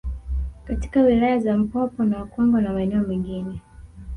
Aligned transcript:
Katika 0.65 1.01
wilaya 1.01 1.39
za 1.39 1.57
Mpwapwa 1.57 2.05
na 2.05 2.25
Kongwa 2.25 2.61
na 2.61 2.73
maeneo 2.73 2.99
mengine 3.01 3.61